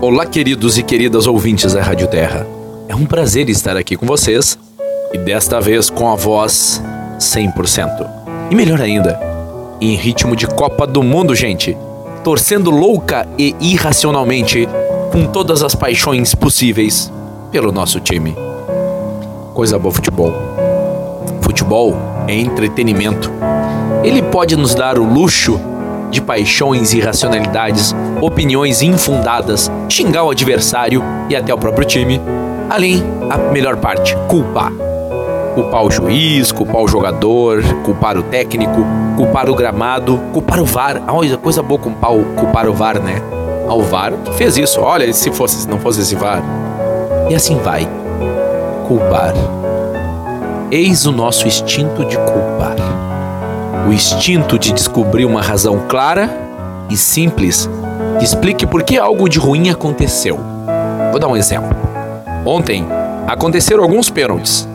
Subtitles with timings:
[0.00, 2.46] Olá, queridos e queridas ouvintes da Rádio Terra.
[2.88, 4.56] É um prazer estar aqui com vocês
[5.12, 6.80] e desta vez com a voz
[7.18, 8.08] 100%.
[8.48, 9.18] E melhor ainda,
[9.80, 11.76] em ritmo de Copa do Mundo, gente.
[12.22, 14.68] Torcendo louca e irracionalmente
[15.10, 17.12] com todas as paixões possíveis
[17.50, 18.36] pelo nosso time.
[19.52, 20.32] Coisa boa futebol.
[21.42, 21.96] Futebol
[22.28, 23.32] é entretenimento.
[24.04, 25.60] Ele pode nos dar o luxo
[26.10, 32.20] de paixões e irracionalidades, opiniões infundadas, xingar o adversário e até o próprio time.
[32.70, 34.72] Além, a melhor parte, culpar.
[35.54, 41.02] Culpar o juiz, culpar o jogador, culpar o técnico, culpar o gramado, culpar o VAR.
[41.08, 43.20] Olha, coisa boa culpar o, culpar o VAR, né?
[43.66, 44.80] Ao VAR fez isso.
[44.80, 46.42] Olha, se fosse, se não fosse esse VAR.
[47.28, 47.88] E assim vai.
[48.86, 49.34] Culpar.
[50.70, 52.76] Eis o nosso instinto de culpar
[53.88, 56.28] o instinto de descobrir uma razão clara
[56.90, 57.70] e simples
[58.18, 60.38] que explique por que algo de ruim aconteceu.
[61.10, 61.74] Vou dar um exemplo.
[62.44, 62.86] Ontem
[63.26, 64.68] aconteceram alguns pênaltis.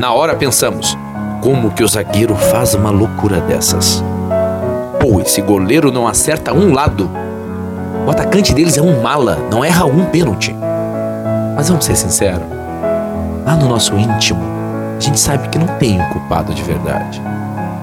[0.00, 0.98] Na hora pensamos,
[1.40, 4.02] como que o zagueiro faz uma loucura dessas?
[4.98, 7.08] Pô, esse goleiro não acerta um lado.
[8.04, 10.52] O atacante deles é um mala, não erra um pênalti.
[11.54, 12.42] Mas vamos ser sinceros,
[13.44, 14.42] lá no nosso íntimo,
[14.96, 17.22] a gente sabe que não tem um culpado de verdade.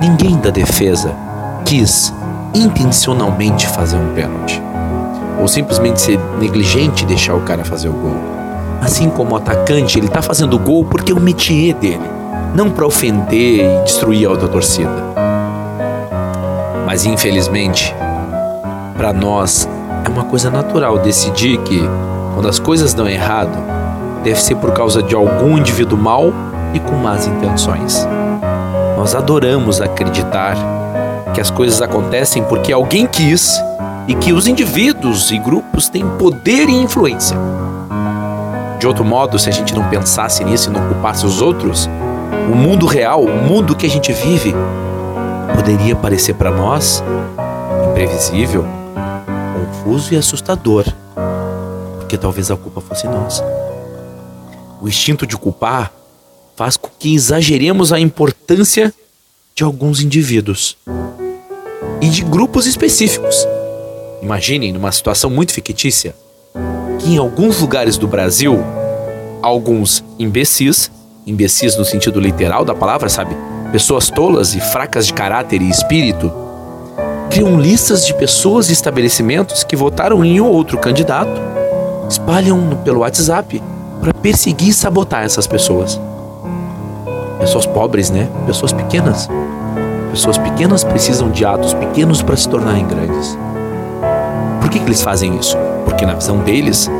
[0.00, 1.12] Ninguém da defesa
[1.64, 2.14] quis
[2.54, 4.62] intencionalmente fazer um pênalti.
[5.40, 8.16] Ou simplesmente ser negligente e deixar o cara fazer o gol.
[8.80, 12.08] Assim como o atacante, ele tá fazendo o gol porque é o métier dele,
[12.54, 15.02] não para ofender e destruir a outra torcida.
[16.86, 17.92] Mas infelizmente,
[18.96, 19.68] para nós
[20.04, 21.82] é uma coisa natural decidir que
[22.34, 23.58] quando as coisas dão errado,
[24.22, 26.32] deve ser por causa de algum indivíduo mau
[26.72, 28.06] e com más intenções.
[28.98, 30.56] Nós adoramos acreditar
[31.32, 33.56] que as coisas acontecem porque alguém quis
[34.08, 37.38] e que os indivíduos e grupos têm poder e influência.
[38.80, 41.88] De outro modo, se a gente não pensasse nisso e não culpasse os outros,
[42.52, 44.52] o mundo real, o mundo que a gente vive,
[45.54, 47.00] poderia parecer para nós
[47.90, 48.66] imprevisível,
[49.54, 50.84] confuso e assustador,
[51.98, 53.44] porque talvez a culpa fosse nossa.
[54.82, 55.92] O instinto de culpar
[56.56, 58.92] faz com que exageremos a importância
[59.54, 60.76] de alguns indivíduos
[62.00, 63.46] e de grupos específicos.
[64.22, 66.14] Imaginem numa situação muito fictícia
[66.98, 68.58] que em alguns lugares do Brasil,
[69.40, 70.90] alguns imbecis,
[71.26, 73.36] imbecis no sentido literal da palavra, sabe?
[73.70, 76.32] Pessoas tolas e fracas de caráter e espírito,
[77.30, 81.40] criam listas de pessoas e estabelecimentos que votaram em um ou outro candidato,
[82.08, 83.62] espalham pelo WhatsApp
[84.00, 86.00] para perseguir e sabotar essas pessoas.
[87.38, 88.28] Pessoas pobres, né?
[88.46, 89.28] Pessoas pequenas.
[90.10, 93.38] Pessoas pequenas precisam de atos pequenos para se tornarem grandes.
[94.60, 95.56] Por que, que eles fazem isso?
[95.84, 96.90] Porque na visão deles,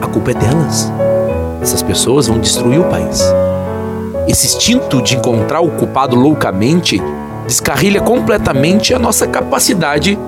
[0.00, 0.90] a culpa é delas.
[1.60, 3.22] Essas pessoas vão destruir o país.
[4.26, 7.00] Esse instinto de encontrar o culpado loucamente
[7.46, 10.18] descarrilha completamente a nossa capacidade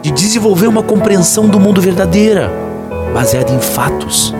[0.00, 2.50] de desenvolver uma compreensão do mundo verdadeira,
[3.12, 4.34] baseada em fatos.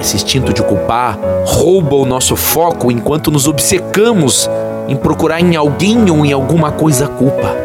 [0.00, 4.48] Esse instinto de culpar rouba o nosso foco enquanto nos obcecamos
[4.86, 7.56] em procurar em alguém ou em alguma coisa a culpa.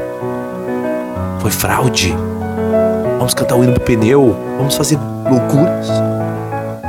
[1.39, 2.15] Foi fraude.
[3.17, 4.97] Vamos cantar o hino do pneu, vamos fazer
[5.29, 5.87] loucuras.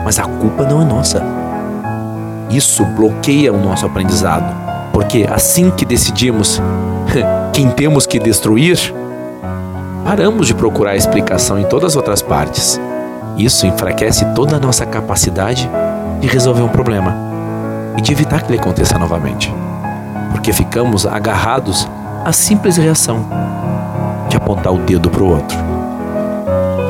[0.05, 1.23] Mas a culpa não é nossa.
[2.51, 4.53] Isso bloqueia o nosso aprendizado,
[4.93, 6.61] porque assim que decidimos
[7.53, 8.95] quem temos que destruir,
[10.05, 12.81] paramos de procurar explicação em todas as outras partes.
[13.37, 15.69] Isso enfraquece toda a nossa capacidade
[16.21, 17.15] de resolver um problema
[17.97, 19.53] e de evitar que ele aconteça novamente.
[20.31, 21.89] Porque ficamos agarrados
[22.25, 23.27] à simples reação
[24.29, 25.59] de apontar o dedo para o outro.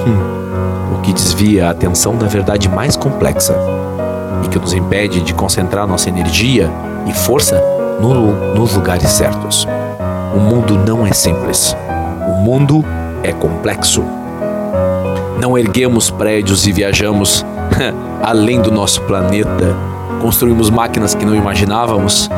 [0.07, 3.55] Hum, o que desvia a atenção da verdade mais complexa
[4.45, 6.71] e que nos impede de concentrar nossa energia
[7.07, 7.63] e força
[8.01, 9.67] no, nos lugares certos.
[10.35, 11.77] O mundo não é simples.
[12.29, 12.85] O mundo
[13.23, 14.05] é complexo
[15.41, 17.45] não erguemos prédios e viajamos
[18.23, 19.75] além do nosso planeta,
[20.21, 22.29] construímos máquinas que não imaginávamos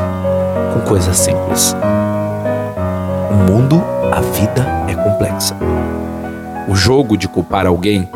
[0.72, 1.76] com coisas simples.
[3.30, 3.82] O mundo,
[4.12, 5.56] a vida é complexa.
[6.68, 8.08] O jogo de culpar alguém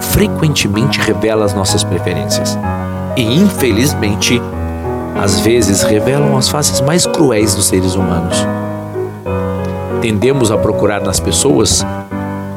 [0.00, 2.58] frequentemente revela as nossas preferências
[3.16, 4.40] e, infelizmente,
[5.22, 8.46] às vezes revelam as faces mais cruéis dos seres humanos.
[10.00, 11.84] Tendemos a procurar nas pessoas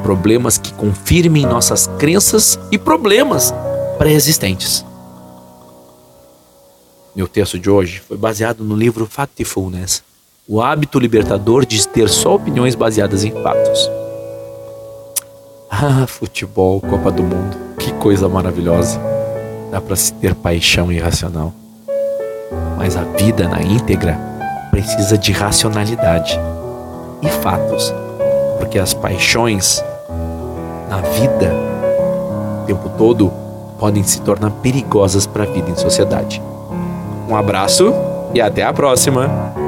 [0.04, 3.54] problemas que confirmem nossas crenças e problemas
[3.98, 4.86] pré-existentes.
[7.16, 10.04] Meu texto de hoje foi baseado no livro Factfulness,
[10.48, 13.90] o hábito libertador de ter só opiniões baseadas em fatos.
[15.72, 19.00] Ah, futebol, Copa do Mundo, que coisa maravilhosa.
[19.72, 21.54] Dá para se ter paixão irracional.
[22.78, 24.20] Mas a vida na íntegra
[24.70, 26.38] precisa de racionalidade
[27.22, 27.94] e fatos,
[28.60, 29.82] porque as paixões
[30.94, 31.52] na vida
[32.62, 33.34] o tempo todo
[33.80, 36.42] podem se tornar perigosas para a vida em sociedade.
[37.28, 37.92] Um abraço
[38.34, 39.63] e até a próxima!